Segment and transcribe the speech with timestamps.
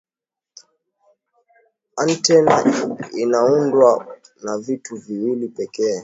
[2.03, 2.55] antena
[3.17, 4.07] inaundwa
[4.43, 5.99] na vitu viwili pekee